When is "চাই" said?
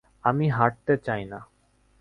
1.05-1.23